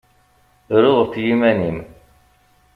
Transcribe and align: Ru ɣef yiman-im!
Ru 0.81 0.91
ɣef 0.99 1.13
yiman-im! 1.23 1.79